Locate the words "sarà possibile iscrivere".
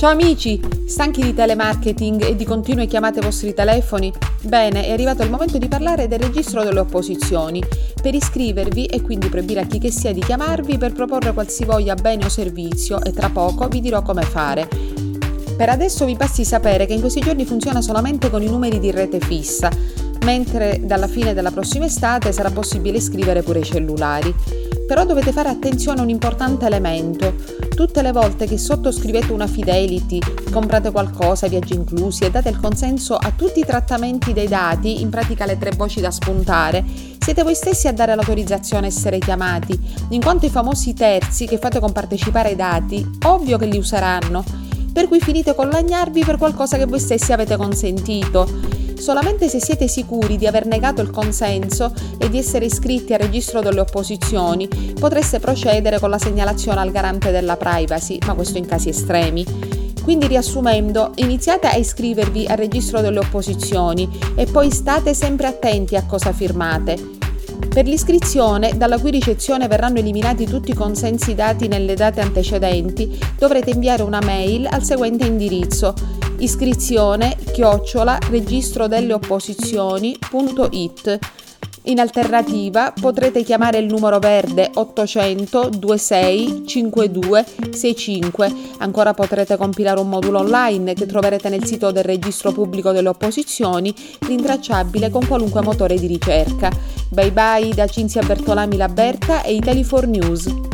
22.32-23.42